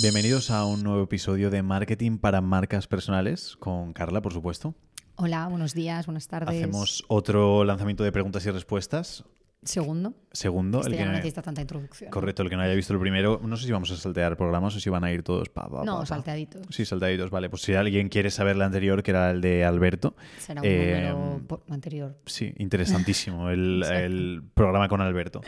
[0.00, 4.74] Bienvenidos a un nuevo episodio de Marketing para Marcas Personales con Carla, por supuesto.
[5.16, 6.48] Hola, buenos días, buenas tardes.
[6.56, 9.24] Hacemos otro lanzamiento de preguntas y respuestas.
[9.64, 10.14] Segundo.
[10.30, 12.10] Segundo, Este el ya que no no- necesita tanta introducción.
[12.12, 14.76] correcto, el que no haya visto el primero, no sé si vamos a saltear programas
[14.76, 16.06] o si van a ir todos pa, No, pa.
[16.06, 16.62] salteaditos.
[16.70, 17.50] Sí, salteaditos, vale.
[17.50, 21.10] Pues si alguien quiere saber el anterior, que era el de Alberto, Será un Eh,
[21.12, 22.16] número anterior.
[22.24, 25.40] Sí, interesantísimo el programa con Alberto.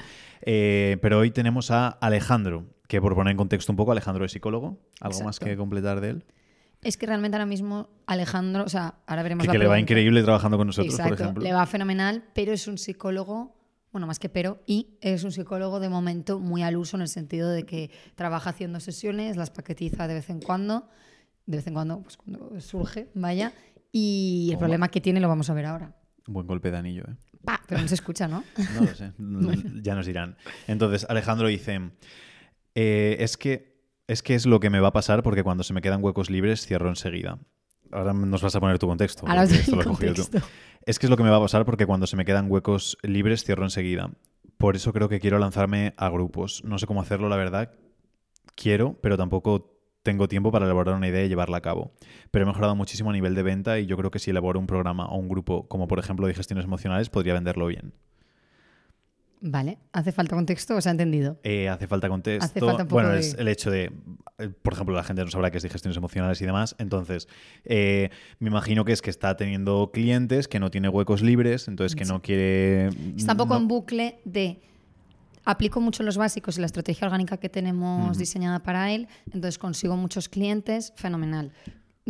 [0.42, 4.32] Eh, pero hoy tenemos a Alejandro, que por poner en contexto un poco, Alejandro es
[4.32, 4.76] psicólogo.
[5.00, 6.24] ¿Algo más que completar de él?
[6.82, 9.78] Es que realmente ahora mismo Alejandro, o sea, ahora veremos Que, la que le va
[9.78, 11.44] increíble trabajando con nosotros, Exacto, por ejemplo.
[11.44, 13.56] le va fenomenal, pero es un psicólogo,
[13.92, 17.08] bueno, más que pero, y es un psicólogo de momento muy al uso en el
[17.08, 20.88] sentido de que trabaja haciendo sesiones, las paquetiza de vez en cuando,
[21.46, 23.52] de vez en cuando, pues cuando surge, vaya,
[23.92, 25.94] y el problema que tiene lo vamos a ver ahora.
[26.26, 27.14] Buen golpe de anillo, ¿eh?
[27.44, 28.42] Pa, pero no se escucha, ¿no?
[28.74, 29.12] No lo sé,
[29.82, 30.36] ya nos dirán.
[30.66, 31.90] Entonces, Alejandro dice,
[32.74, 35.72] eh, es, que, es que es lo que me va a pasar porque cuando se
[35.72, 37.38] me quedan huecos libres cierro enseguida.
[37.92, 39.26] Ahora nos vas a poner tu contexto.
[39.26, 39.88] Ahora os esto lo tú.
[39.90, 40.38] contexto.
[40.86, 42.96] Es que es lo que me va a pasar porque cuando se me quedan huecos
[43.02, 44.10] libres cierro enseguida.
[44.56, 46.62] Por eso creo que quiero lanzarme a grupos.
[46.64, 47.72] No sé cómo hacerlo, la verdad.
[48.54, 51.92] Quiero, pero tampoco tengo tiempo para elaborar una idea y llevarla a cabo.
[52.30, 54.66] Pero he mejorado muchísimo a nivel de venta y yo creo que si elaboro un
[54.66, 57.92] programa o un grupo, como por ejemplo de gestiones emocionales, podría venderlo bien.
[59.42, 61.38] Vale, ¿hace falta contexto o se ha entendido?
[61.44, 62.44] Eh, hace falta contexto.
[62.44, 63.90] Hace falta un poco bueno, de- es el hecho de,
[64.38, 66.76] eh, por ejemplo, la gente no sabrá que es de gestiones emocionales y demás.
[66.78, 67.26] Entonces,
[67.64, 71.96] eh, me imagino que es que está teniendo clientes, que no tiene huecos libres, entonces
[71.96, 72.88] que no quiere...
[73.16, 74.60] Está un poco no- en bucle de
[75.46, 79.96] aplico mucho los básicos y la estrategia orgánica que tenemos diseñada para él, entonces consigo
[79.96, 81.50] muchos clientes, fenomenal.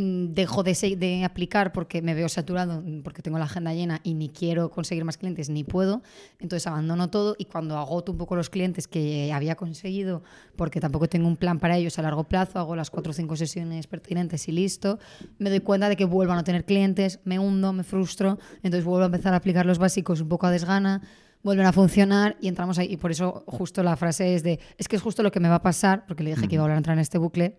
[0.01, 4.15] Mm, Dejo de, aplicar porque me veo saturado, mm, porque tengo la agenda llena y
[4.15, 6.03] ni quiero conseguir más clientes, ni puedo.
[6.39, 10.23] Entonces abandono todo y cuando agoto un poco los clientes que había conseguido,
[10.57, 13.37] porque tampoco tengo un plan para ellos a largo plazo, hago las cuatro o cinco
[13.37, 14.99] sesiones pertinentes y listo,
[15.39, 18.85] me doy cuenta de que vuelvo a no tener clientes, me hundo, me frustro, entonces
[18.85, 21.03] vuelvo a empezar a aplicar los básicos un poco a desgana
[21.43, 22.89] vuelven a funcionar y entramos ahí.
[22.93, 25.49] Y por eso justo la frase es de, es que es justo lo que me
[25.49, 27.57] va a pasar, porque le dije que iba a volver a entrar en este bucle,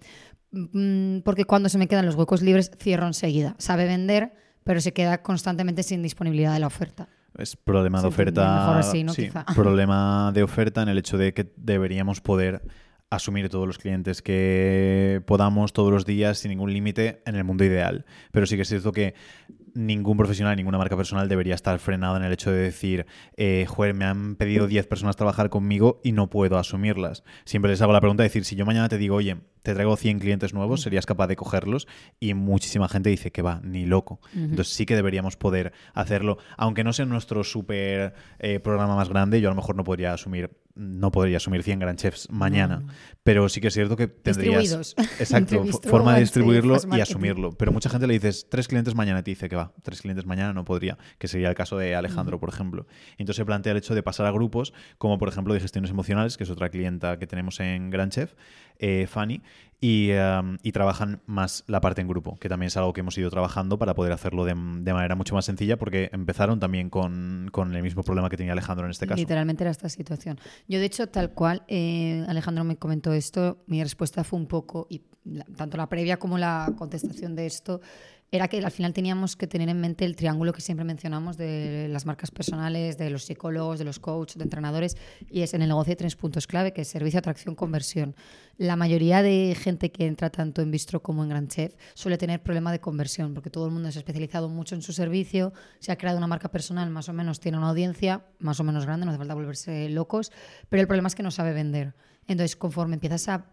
[0.51, 3.55] mm, porque cuando se me quedan los huecos libres, cierro enseguida.
[3.57, 4.33] Sabe vender,
[4.63, 7.07] pero se queda constantemente sin disponibilidad de la oferta.
[7.37, 8.59] Es problema de Sí, oferta.
[8.59, 9.13] mejor así, ¿no?
[9.13, 9.45] sí, Quizá.
[9.55, 12.61] problema de oferta en el hecho de que deberíamos poder
[13.09, 17.63] asumir todos los clientes que podamos todos los días sin ningún límite en el mundo
[17.65, 18.05] ideal.
[18.31, 19.15] Pero sí que es cierto que
[19.73, 23.05] ningún profesional, ninguna marca personal debería estar frenado en el hecho de decir,
[23.37, 27.23] eh, joder, me han pedido 10 personas trabajar conmigo y no puedo asumirlas.
[27.45, 29.95] Siempre les hago la pregunta de decir, si yo mañana te digo, oye, te traigo
[29.95, 31.87] 100 clientes nuevos, ¿serías capaz de cogerlos?
[32.19, 34.19] Y muchísima gente dice que va, ni loco.
[34.33, 39.41] Entonces sí que deberíamos poder hacerlo, aunque no sea nuestro súper eh, programa más grande,
[39.41, 42.83] yo a lo mejor no podría asumir no podría asumir 100 Grand Chefs mañana,
[43.23, 47.01] pero sí que es cierto que tendrías exacto forma de distribuirlo y marketing.
[47.01, 47.51] asumirlo.
[47.51, 50.25] Pero mucha gente le dices tres clientes mañana y te dice que va, tres clientes
[50.25, 52.87] mañana no podría, que sería el caso de Alejandro, por ejemplo.
[53.17, 56.37] Entonces se plantea el hecho de pasar a grupos, como por ejemplo de gestiones emocionales,
[56.37, 58.33] que es otra clienta que tenemos en Grand Chef,
[58.79, 59.41] eh, Fanny,
[59.83, 63.17] y, um, y trabajan más la parte en grupo, que también es algo que hemos
[63.17, 67.75] ido trabajando para poder hacerlo de, manera mucho más sencilla, porque empezaron también con, con
[67.75, 69.17] el mismo problema que tenía Alejandro en este caso.
[69.17, 70.39] Literalmente era esta situación.
[70.67, 74.85] Yo, de hecho, tal cual, eh, Alejandro me comentó esto, mi respuesta fue un poco,
[74.87, 75.01] y
[75.57, 77.81] tanto la previa como la contestación de esto,
[78.33, 81.87] era que al final teníamos que tener en mente el triángulo que siempre mencionamos de
[81.89, 84.95] las marcas personales, de los psicólogos, de los coaches, de entrenadores,
[85.29, 88.15] y es en el negocio de tres puntos clave, que es servicio, atracción, conversión.
[88.57, 92.41] La mayoría de gente que entra tanto en Bistro como en Grand Chef suele tener
[92.41, 95.91] problema de conversión, porque todo el mundo se ha especializado mucho en su servicio, se
[95.91, 99.05] ha creado una marca personal, más o menos tiene una audiencia, más o menos grande,
[99.05, 100.31] no hace falta volverse locos,
[100.69, 101.95] pero el problema es que no sabe vender.
[102.27, 103.45] Entonces, conforme empiezas a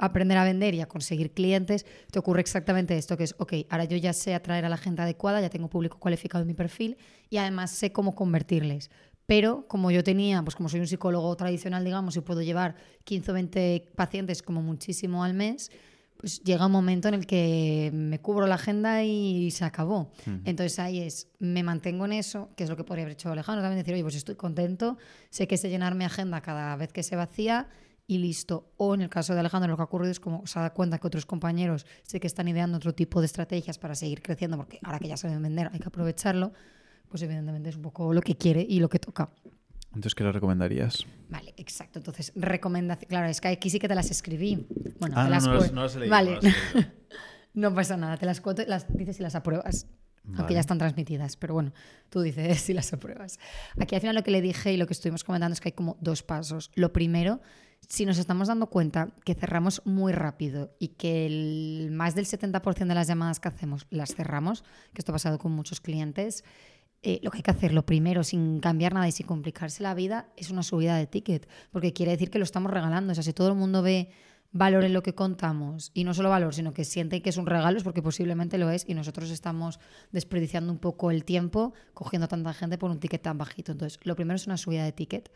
[0.00, 3.84] aprender a vender y a conseguir clientes, te ocurre exactamente esto, que es, ok, ahora
[3.84, 6.96] yo ya sé atraer a la gente adecuada, ya tengo público cualificado en mi perfil
[7.28, 8.90] y además sé cómo convertirles.
[9.26, 12.74] Pero como yo tenía, pues como soy un psicólogo tradicional, digamos, y puedo llevar
[13.04, 15.70] 15 o 20 pacientes como muchísimo al mes,
[16.20, 20.10] pues llega un momento en el que me cubro la agenda y se acabó.
[20.44, 23.62] Entonces ahí es, me mantengo en eso, que es lo que podría haber hecho Alejandro
[23.62, 24.98] también, decir, oye, pues estoy contento,
[25.30, 27.68] sé que sé llenar mi agenda cada vez que se vacía
[28.10, 28.72] y listo.
[28.76, 30.98] O en el caso de Alejandro lo que ha ocurrido es como se da cuenta
[30.98, 34.78] que otros compañeros sé que están ideando otro tipo de estrategias para seguir creciendo, porque
[34.82, 36.52] ahora que ya saben vender hay que aprovecharlo,
[37.08, 39.30] pues evidentemente es un poco lo que quiere y lo que toca.
[39.88, 41.04] Entonces, ¿qué le recomendarías?
[41.28, 41.98] Vale, exacto.
[41.98, 43.08] Entonces, recomendación.
[43.08, 44.66] Claro, es que aquí sí que te las escribí.
[45.00, 46.30] Bueno, Ah, te no, las no las- no las he leído, Vale.
[46.34, 46.86] no las
[47.54, 49.86] no pasa nada, te las cuento, las dices si las apruebas.
[50.26, 50.54] Aunque Vale.
[50.54, 51.72] ya están transmitidas, pero bueno,
[52.10, 53.38] tú dices si las apruebas.
[53.80, 55.72] Aquí al final lo que le dije y lo que estuvimos comentando es que hay
[55.72, 56.70] como dos pasos.
[56.74, 57.40] Lo primero,
[57.88, 62.86] si nos estamos dando cuenta que cerramos muy rápido y que el, más del 70%
[62.86, 64.62] de las llamadas que hacemos las cerramos,
[64.92, 66.44] que esto ha pasado con muchos clientes,
[67.02, 69.94] eh, lo que hay que hacer, lo primero, sin cambiar nada y sin complicarse la
[69.94, 73.12] vida, es una subida de ticket, porque quiere decir que lo estamos regalando.
[73.12, 74.10] O sea, si todo el mundo ve
[74.52, 77.46] valor en lo que contamos y no solo valor, sino que siente que es un
[77.46, 79.78] regalo, es porque posiblemente lo es y nosotros estamos
[80.12, 83.72] desperdiciando un poco el tiempo cogiendo tanta gente por un ticket tan bajito.
[83.72, 85.30] Entonces, lo primero es una subida de ticket,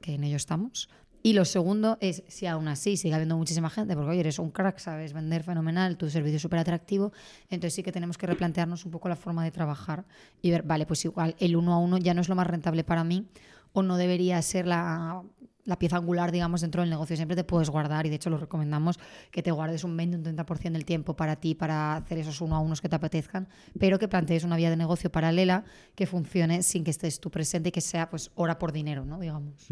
[0.00, 0.88] que en ello estamos.
[1.26, 4.50] Y lo segundo es, si aún así sigue habiendo muchísima gente, porque oye, eres un
[4.50, 7.12] crack, sabes vender fenomenal, tu servicio es súper atractivo,
[7.48, 10.04] entonces sí que tenemos que replantearnos un poco la forma de trabajar
[10.42, 12.84] y ver, vale, pues igual el uno a uno ya no es lo más rentable
[12.84, 13.26] para mí
[13.72, 15.24] o no debería ser la,
[15.64, 17.16] la pieza angular, digamos, dentro del negocio.
[17.16, 18.98] Siempre te puedes guardar y de hecho lo recomendamos
[19.30, 22.54] que te guardes un 20, un 30% del tiempo para ti, para hacer esos uno
[22.54, 23.48] a unos que te apetezcan,
[23.80, 27.70] pero que plantees una vía de negocio paralela que funcione sin que estés tú presente
[27.70, 29.18] y que sea pues hora por dinero, ¿no?
[29.18, 29.70] Digamos.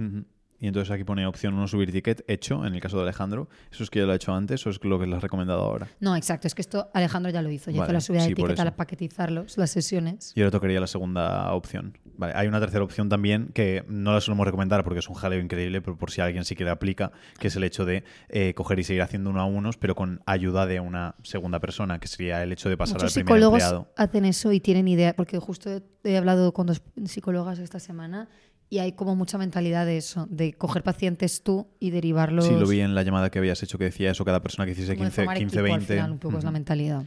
[0.62, 3.48] Y entonces aquí pone opción no subir ticket hecho, en el caso de Alejandro.
[3.72, 5.60] ¿Eso es que ya lo ha hecho antes o es lo que le has recomendado
[5.60, 5.88] ahora?
[5.98, 6.46] No, exacto.
[6.46, 7.72] Es que esto Alejandro ya lo hizo.
[7.72, 10.32] Ya hizo la subida de ticket para paquetizarlos, las sesiones.
[10.36, 11.98] Y ahora tocaría la segunda opción.
[12.16, 15.40] Vale, hay una tercera opción también que no la solemos recomendar porque es un jaleo
[15.40, 17.10] increíble, pero por si alguien sí que le aplica,
[17.40, 20.22] que es el hecho de eh, coger y seguir haciendo uno a unos, pero con
[20.26, 23.86] ayuda de una segunda persona, que sería el hecho de pasar Muchos al primer psicólogos
[23.96, 28.28] hacen eso y tienen idea, porque justo he hablado con dos psicólogas esta semana
[28.72, 32.46] y hay como mucha mentalidad de eso, de coger pacientes tú y derivarlos.
[32.46, 34.72] Sí, lo vi en la llamada que habías hecho que decía eso, cada persona que
[34.72, 36.02] hiciese 15, 15 20.
[36.04, 37.04] un poco es la mentalidad.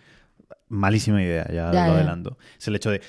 [0.69, 2.37] Malísima idea, ya, lo adelanto.
[2.59, 3.01] Es el hecho de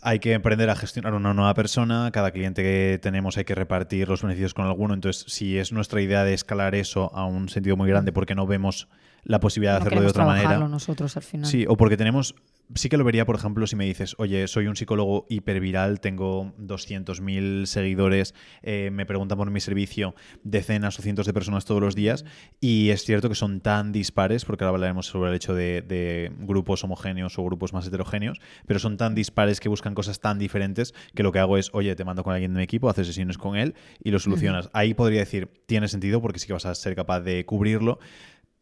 [0.00, 4.08] hay que aprender a gestionar una nueva persona, cada cliente que tenemos hay que repartir
[4.08, 7.76] los beneficios con alguno, entonces si es nuestra idea de escalar eso a un sentido
[7.76, 8.86] muy grande porque no vemos
[9.24, 10.68] la posibilidad de hacerlo de otra manera.
[10.68, 11.50] nosotros al final.
[11.50, 12.36] Sí, o porque tenemos
[12.74, 16.54] sí que lo vería, por ejemplo, si me dices, oye, soy un psicólogo hiperviral, tengo
[16.58, 21.94] 200.000 seguidores, eh, me preguntan por mi servicio decenas o cientos de personas todos los
[21.94, 22.24] días,
[22.60, 26.84] y es cierto que son tan dispares, porque ahora hablaremos sobre el hecho de, grupos
[26.84, 31.22] homogéneos o grupos más heterogéneos, pero son tan dispares que buscan cosas tan diferentes que
[31.22, 33.56] lo que hago es, oye, te mando con alguien de mi equipo, haces sesiones con
[33.56, 34.70] él y lo solucionas.
[34.72, 37.98] Ahí podría decir, tiene sentido porque sí que vas a ser capaz de cubrirlo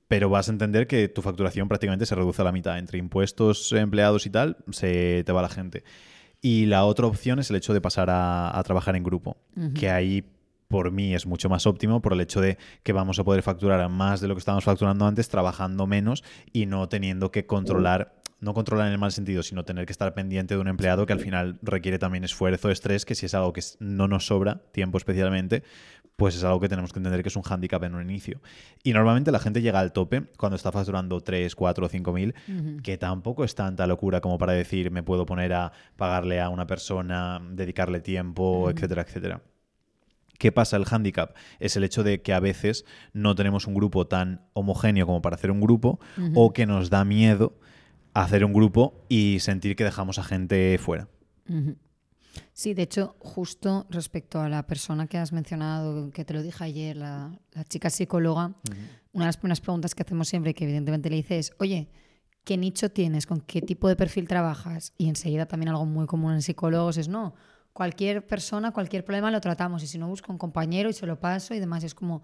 [0.08, 2.78] pero vas a entender que tu facturación prácticamente se reduce a la mitad.
[2.78, 5.84] Entre impuestos, empleados y tal, se te va la gente.
[6.40, 9.36] Y la otra opción es el hecho de pasar a, trabajar en grupo,
[9.74, 10.24] que ahí
[10.68, 13.88] por mí es mucho más óptimo por el hecho de que vamos a poder facturar
[13.88, 18.52] más de lo que estábamos facturando antes trabajando menos y no teniendo que controlar no
[18.52, 21.20] controlar en el mal sentido, sino tener que estar pendiente de un empleado que al
[21.20, 25.62] final requiere también esfuerzo, estrés, que si es algo que no nos sobra, tiempo especialmente,
[26.16, 28.40] pues es algo que tenemos que entender que es un hándicap en un inicio.
[28.82, 32.34] Y normalmente la gente llega al tope cuando está facturando 3, 4 o 5 mil,
[32.82, 36.66] que tampoco es tanta locura como para decir me puedo poner a pagarle a una
[36.66, 39.42] persona, dedicarle tiempo, etcétera, etcétera.
[40.38, 40.76] ¿Qué pasa?
[40.76, 45.06] El hándicap es el hecho de que a veces no tenemos un grupo tan homogéneo
[45.06, 46.00] como para hacer un grupo
[46.34, 47.58] o que nos da miedo
[48.14, 51.08] hacer un grupo y sentir que dejamos a gente fuera.
[52.52, 56.64] Sí, de hecho, justo respecto a la persona que has mencionado, que te lo dije
[56.64, 57.38] ayer, la,
[57.68, 58.54] chica psicóloga,
[59.12, 61.88] una de las primeras preguntas que hacemos siempre, que evidentemente le dice es, oye,
[62.44, 63.26] ¿qué nicho tienes?
[63.26, 64.92] ¿Con qué tipo de perfil trabajas?
[64.98, 67.34] Y enseguida también algo muy común en psicólogos es, no,
[67.72, 71.20] cualquier persona, cualquier problema lo tratamos y si no busco un compañero y se lo
[71.20, 72.22] paso y demás, es como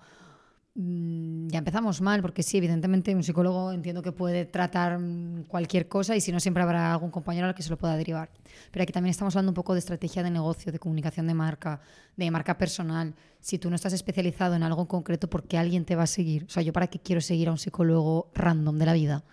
[0.75, 6.17] ya empezamos mal, porque sí, evidentemente un psicólogo entiendo que puede tratar mm, cualquier cosa
[6.17, 8.31] y si no siempre habrá algún compañero al que se lo pueda derivar.
[8.70, 11.82] Pero aquí también estamos hablando un poco de estrategia de negocio, de comunicación de marca,
[12.17, 13.15] de marca personal.
[13.41, 16.44] Si tú no estás especializado en algo concreto, ¿por qué alguien te va a seguir?
[16.44, 19.25] O sea, yo para qué quiero seguir a un psicólogo random de la vida.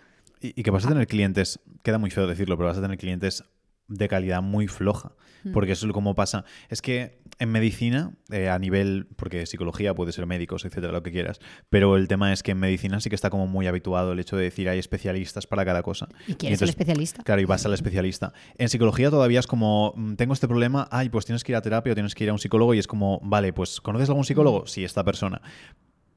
[0.42, 3.44] Y, que vas a tener clientes, queda muy feo decirlo, pero vas a tener clientes
[3.88, 5.12] de calidad muy floja.
[5.44, 5.52] Hmm.
[5.52, 6.44] Porque eso es como pasa.
[6.68, 11.10] Es que en medicina, eh, a nivel, porque psicología puede ser médicos, etcétera, lo que
[11.10, 14.20] quieras, pero el tema es que en medicina sí que está como muy habituado el
[14.20, 16.08] hecho de decir hay especialistas para cada cosa.
[16.28, 17.22] ¿Y quieres ser especialista?
[17.22, 18.32] Claro, y vas al especialista.
[18.58, 21.62] En psicología todavía es como, mm, tengo este problema, ay, pues tienes que ir a
[21.62, 24.12] terapia o tienes que ir a un psicólogo y es como, vale, pues ¿conoces a
[24.12, 24.60] algún psicólogo?
[24.60, 24.66] Hmm.
[24.66, 25.40] Sí, esta persona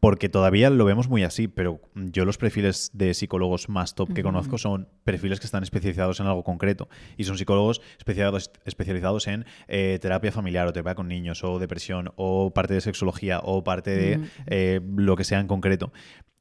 [0.04, 4.22] porque todavía lo vemos muy así, pero yo los perfiles de psicólogos más top que
[4.22, 9.46] conozco son perfiles que están especializados en algo concreto y son psicólogos especializados, especializados en
[9.70, 13.92] eh, terapia familiar o terapia con niños o depresión o parte de sexología o parte
[13.92, 15.94] de eh, lo que sea en concreto.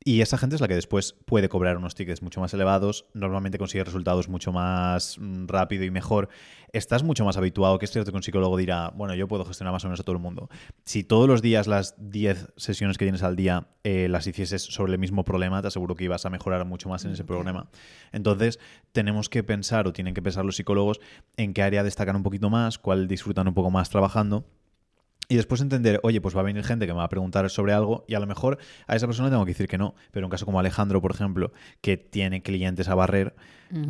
[0.05, 3.59] Y esa gente es la que después puede cobrar unos tickets mucho más elevados, normalmente
[3.59, 6.29] consigue resultados mucho más mm, rápido y mejor.
[6.73, 9.73] Estás mucho más habituado, que es cierto que un psicólogo dirá, bueno, yo puedo gestionar
[9.73, 10.49] más o menos a todo el mundo.
[10.85, 14.93] Si todos los días las 10 sesiones que tienes al día eh, las hicieses sobre
[14.93, 17.69] el mismo problema, te aseguro que ibas a mejorar mucho más en ese problema.
[18.11, 18.59] Entonces,
[18.93, 21.01] tenemos que pensar, o tienen que pensar los psicólogos,
[21.37, 24.47] en qué área destacan un poquito más, cuál disfrutan un poco más trabajando
[25.33, 27.73] Y después entender, oye, pues va a venir gente que me va a preguntar sobre
[27.73, 29.95] algo y a lo mejor a esa persona tengo que decir que no.
[30.11, 33.35] Pero en un caso como Alejandro, por ejemplo, que tiene clientes a barrer,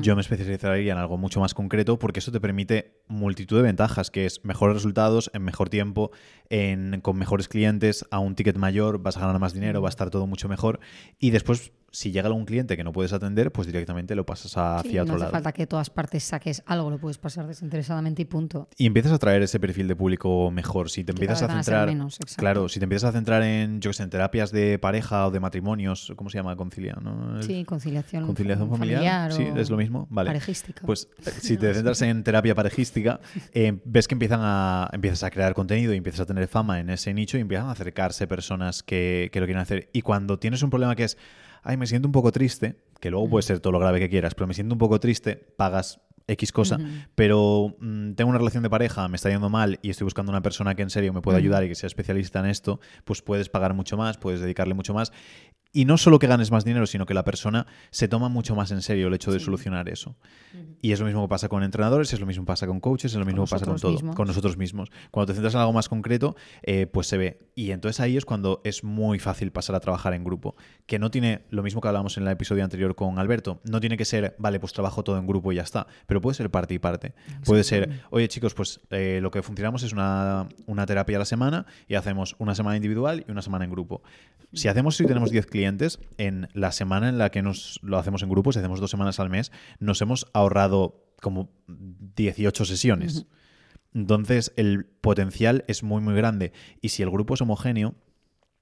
[0.00, 4.10] yo me especializaría en algo mucho más concreto porque eso te permite multitud de ventajas,
[4.10, 6.10] que es mejores resultados en mejor tiempo,
[6.50, 9.90] en, con mejores clientes, a un ticket mayor, vas a ganar más dinero, va a
[9.90, 10.80] estar todo mucho mejor.
[11.18, 14.90] Y después si llega algún cliente que no puedes atender, pues directamente lo pasas hacia
[14.90, 15.32] Sí, otro no hace lado.
[15.32, 18.66] falta que de todas partes saques algo, lo puedes pasar desinteresadamente y punto.
[18.78, 20.88] Y empiezas a traer ese perfil de público mejor.
[20.88, 21.88] Si te Que empiezas a centrar.
[21.88, 25.30] menos, claro, si te empiezas a centrar en, yo sé, en terapias de pareja o
[25.30, 26.56] de matrimonios, ¿cómo se llama?
[26.56, 27.42] Concilia, ¿no?
[27.42, 29.30] Sí, conciliación, Conciliación familiar.
[29.30, 30.06] sí, o es lo mismo.
[30.10, 30.28] Vale.
[30.28, 30.82] Parejística.
[30.86, 33.20] Pues eh, si te centras en terapia parejística,
[33.52, 36.90] eh, ves que empiezan a, empiezas a crear contenido y empiezas a tener fama en
[36.90, 39.88] ese nicho y empiezan a acercarse personas que, que lo quieren hacer.
[39.92, 41.18] Y cuando tienes un problema que es,
[41.62, 44.34] ay, me siento un poco triste, que luego puede ser todo lo grave que quieras,
[44.34, 46.78] pero me siento un poco triste, pagas X cosa,
[47.14, 50.42] pero mm, tengo una relación de pareja, me está yendo mal y estoy buscando una
[50.42, 53.48] persona que en serio me pueda ayudar y que sea especialista en esto, pues puedes
[53.48, 55.12] pagar mucho más, puedes dedicarle mucho más.
[55.74, 58.70] Y no solo que ganes más dinero, sino que la persona se toma mucho más
[58.72, 60.16] en serio el hecho de solucionar eso.
[60.82, 63.12] Y es lo mismo que pasa con entrenadores, es lo mismo que pasa con coaches,
[63.12, 64.14] es lo mismo que pasa con todo, mismos.
[64.14, 64.90] con nosotros mismos.
[65.10, 67.48] Cuando te centras en algo más concreto, eh, pues se ve.
[67.54, 70.56] Y entonces ahí es cuando es muy fácil pasar a trabajar en grupo.
[70.84, 73.62] Que no tiene lo mismo que hablábamos en el episodio anterior con Alberto.
[73.64, 75.86] No tiene que ser, vale, pues trabajo todo en grupo y ya está.
[76.06, 77.12] Pero puede ser parte y parte.
[77.44, 81.24] Puede ser, oye chicos, pues eh, lo que funcionamos es una, una terapia a la
[81.26, 84.02] semana y hacemos una semana individual y una semana en grupo.
[84.54, 88.22] Si hacemos, si tenemos 10 clientes, en la semana en la que nos lo hacemos
[88.22, 93.26] en grupo, si hacemos dos semanas al mes, nos hemos ahorrado como 18 sesiones.
[93.94, 96.52] Entonces, el potencial es muy, muy grande.
[96.80, 97.94] Y si el grupo es homogéneo,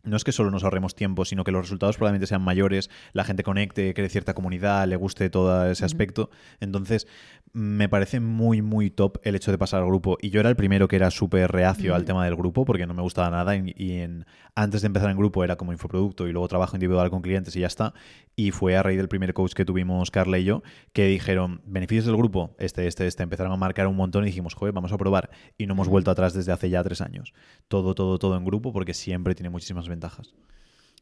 [0.02, 3.25] no es que solo nos ahorremos tiempo, sino que los resultados probablemente sean mayores, la
[3.25, 6.30] gente conecte, cree cierta comunidad, le guste todo ese aspecto.
[6.61, 7.07] Entonces,
[7.52, 10.16] me parece muy, muy top el hecho de pasar al grupo.
[10.21, 12.95] Y yo era el primero que era súper reacio al tema del grupo, porque no
[12.95, 13.57] me gustaba nada.
[13.57, 17.11] Y, y en, antes de empezar en grupo era como infoproducto y luego trabajo individual
[17.11, 17.92] con clientes y ya está.
[18.37, 22.07] Y fue a raíz del primer coach que tuvimos Carla y yo, que dijeron, beneficios
[22.07, 24.99] del grupo, este, este, este, empezaron a marcar un montón y dijimos, joder, vamos a
[24.99, 25.30] probar.
[25.59, 27.35] Y no hemos vuelto atrás desde hace ya tres años.
[27.69, 30.35] Todo, todo, todo en grupo, porque siempre tiene muchísimas ventajas.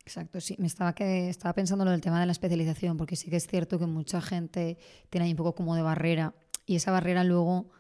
[0.03, 0.57] Exacto, sí.
[0.59, 3.47] Me estaba, que, estaba pensando lo del tema de la especialización, porque sí que es
[3.47, 4.79] cierto que mucha gente
[5.11, 6.35] tiene ahí un poco como de barrera.
[6.67, 7.71] Y esa barrera luego,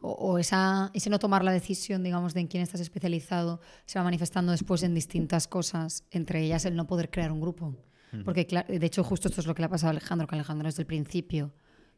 [0.00, 3.98] o, o esa, ese no tomar la decisión, digamos, de en quién estás especializado, se
[3.98, 7.76] va manifestando después en distintas cosas, entre ellas el no poder crear un grupo.
[8.24, 10.66] Porque, de hecho, justo esto es lo que le ha pasado a Alejandro, que Alejandro
[10.66, 11.52] desde el principio,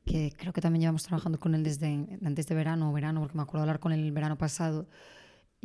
[0.05, 1.87] que creo que también llevamos trabajando con él desde
[2.25, 4.89] antes de verano o verano, porque me acuerdo hablar con él el verano pasado,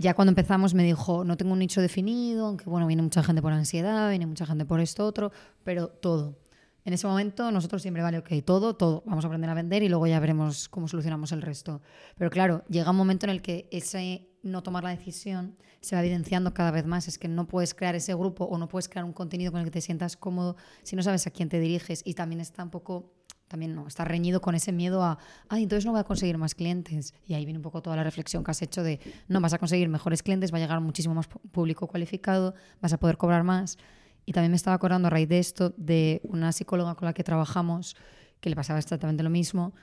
[0.01, 3.41] ya cuando empezamos me dijo, no tengo un nicho definido, aunque bueno, viene mucha gente
[3.41, 5.31] por ansiedad, viene mucha gente por esto otro,
[5.63, 6.37] pero todo.
[6.83, 9.89] En ese momento nosotros siempre, vale, ok, todo, todo, vamos a aprender a vender y
[9.89, 11.81] luego ya veremos cómo solucionamos el resto.
[12.17, 16.01] Pero claro, llega un momento en el que ese no tomar la decisión se va
[16.01, 17.07] evidenciando cada vez más.
[17.07, 19.65] Es que no puedes crear ese grupo o no puedes crear un contenido con el
[19.65, 22.71] que te sientas cómodo si no sabes a quién te diriges y también está un
[22.71, 23.13] poco
[23.51, 26.55] también no, está reñido con ese miedo a, ay, entonces no voy a conseguir más
[26.55, 27.13] clientes.
[27.27, 29.57] Y ahí viene un poco toda la reflexión que has hecho de, no, vas a
[29.57, 33.77] conseguir mejores clientes, va a llegar muchísimo más público cualificado, vas a poder cobrar más.
[34.25, 37.25] Y también me estaba acordando a raíz de esto de una psicóloga con la que
[37.25, 37.97] trabajamos,
[38.39, 39.73] que le pasaba exactamente lo mismo,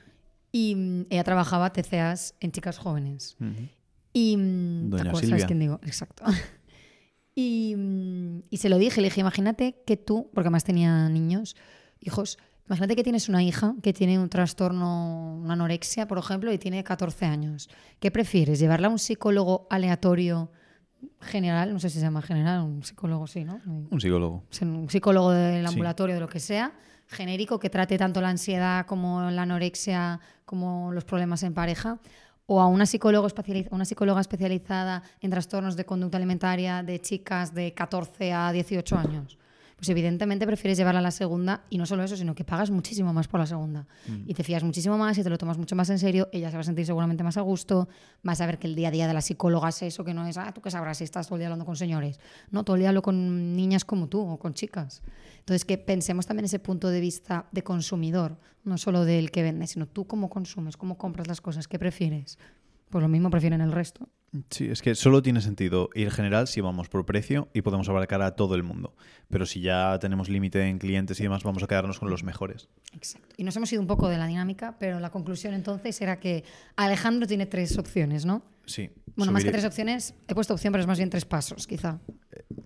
[0.51, 3.37] y mm, ella trabajaba TCAs en chicas jóvenes.
[4.13, 5.29] Y, mm, ¿te Doña acuerdas?
[5.29, 5.79] ¿Sabes quién digo?
[5.83, 6.23] Exacto.
[7.35, 11.55] Y, mm, y se lo dije, le dije, imagínate que tú, porque además tenía niños,
[12.01, 12.37] hijos,
[12.69, 16.83] imagínate que tienes una hija que tiene un trastorno, una anorexia, por ejemplo, y tiene
[16.83, 17.69] 14 años.
[17.99, 18.59] ¿Qué prefieres?
[18.59, 20.51] ¿Llevarla a un psicólogo aleatorio
[21.21, 21.73] general?
[21.73, 23.59] No sé si se llama general, un psicólogo, sí, ¿no?
[23.65, 24.43] Un psicólogo.
[24.61, 25.73] Un psicólogo del Sí.
[25.73, 26.73] ambulatorio, de lo que sea,
[27.07, 31.99] genérico, que trate tanto la ansiedad como la anorexia, como los problemas en pareja,
[32.45, 32.85] o a una,
[33.71, 39.37] una psicóloga especializada en trastornos de conducta alimentaria de chicas de 14 a 18 años.
[39.79, 43.13] Pues evidentemente prefieres llevarla a la segunda y no solo eso, sino que pagas muchísimo
[43.13, 43.87] más por la segunda.
[44.25, 46.57] Y te fías muchísimo más y te lo tomas mucho más en serio, ella se
[46.57, 47.87] va a sentir seguramente más a gusto,
[48.21, 50.27] vas a ver que el día a día de la psicóloga es eso, que no
[50.27, 52.19] es, ah, tú qué sabrás si estás todo el día hablando con señores.
[52.51, 55.01] No, todo el día hablo con niñas como tú o con chicas.
[55.39, 59.65] Entonces, que pensemos también ese punto de vista de consumidor, no solo del que vende,
[59.65, 62.37] sino tú cómo consumes, cómo compras las cosas, qué prefieres.
[62.89, 64.09] Pues lo mismo prefieren el resto.
[64.51, 68.21] Sí, es que solo tiene sentido ir general si vamos por precio y podemos abarcar
[68.21, 68.95] a todo el mundo.
[69.29, 72.69] Pero si ya tenemos límite en clientes y demás, vamos a quedarnos con los mejores.
[72.93, 73.27] Exacto.
[73.37, 76.43] Y nos hemos ido un poco de la dinámica, pero la conclusión entonces era que
[76.75, 78.43] Alejandro tiene tres opciones, ¿no?
[78.65, 78.91] Sí.
[79.15, 81.99] Bueno, más que tres opciones, he puesto opción, pero es más bien tres pasos, quizá.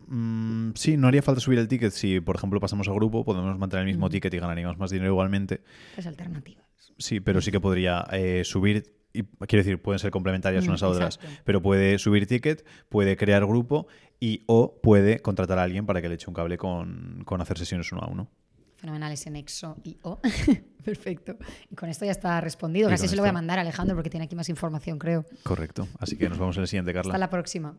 [0.08, 3.58] Mm, sí, no haría falta subir el ticket si, por ejemplo, pasamos a grupo, podemos
[3.58, 3.96] mantener el Mm.
[3.96, 5.62] mismo ticket y ganaríamos más dinero igualmente.
[5.94, 6.66] Tres alternativas.
[6.98, 10.84] Sí, pero sí que podría eh, subir y quiero decir, pueden ser complementarias Mm, unas
[10.84, 11.42] a otras, exacto.
[11.46, 13.88] pero puede subir ticket, puede crear grupo
[14.20, 17.58] y o puede contratar a alguien para que le eche un cable con, con hacer
[17.58, 18.30] sesiones uno a uno.
[18.78, 20.20] Fenomenal ese nexo y O.
[20.84, 21.38] Perfecto.
[21.72, 22.90] Y con esto ya está respondido.
[22.90, 25.26] Casi se lo voy a mandar a Alejandro porque tiene aquí más información, creo.
[25.44, 25.88] Correcto.
[26.00, 27.12] Así que nos vemos en el siguiente, Carla.
[27.12, 27.78] Hasta la próxima.